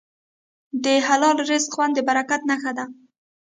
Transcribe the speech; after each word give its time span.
د 0.83 0.85
حلال 1.07 1.37
رزق 1.49 1.69
خوند 1.75 1.93
د 1.95 1.99
برکت 2.09 2.41
نښه 2.49 2.71
ده. 2.77 2.85